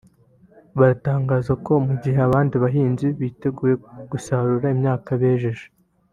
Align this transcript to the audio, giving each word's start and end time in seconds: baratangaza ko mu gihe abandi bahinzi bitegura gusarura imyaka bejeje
baratangaza 0.79 1.53
ko 1.65 1.73
mu 1.85 1.93
gihe 2.03 2.17
abandi 2.27 2.55
bahinzi 2.63 3.05
bitegura 3.19 3.75
gusarura 4.11 4.65
imyaka 4.75 5.09
bejeje 5.21 5.65